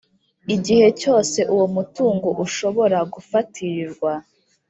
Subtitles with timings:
[0.55, 4.11] Igihe cyose uwo mutungo ushobora gufatirirwa